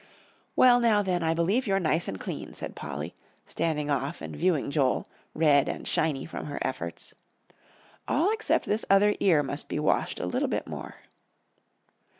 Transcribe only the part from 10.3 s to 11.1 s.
bit more."